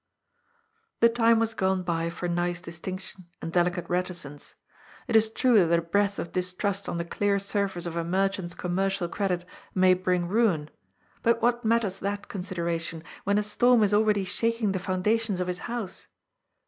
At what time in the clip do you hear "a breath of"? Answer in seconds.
5.77-6.31